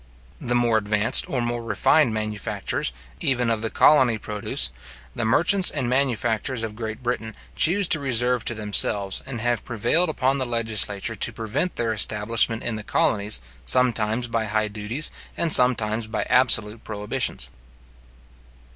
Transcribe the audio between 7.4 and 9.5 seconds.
chuse to reserve to themselves, and